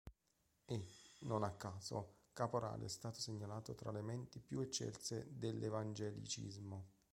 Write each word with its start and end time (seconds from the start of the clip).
E, 0.73 0.75
non 1.29 1.43
a 1.43 1.51
caso, 1.51 2.21
Caporali 2.33 2.85
è 2.85 2.87
stato 2.87 3.19
segnalato 3.19 3.75
fra 3.75 3.91
le 3.91 4.01
menti 4.01 4.39
più 4.39 4.61
eccelse 4.61 5.27
dell'evangelicismo. 5.29 6.87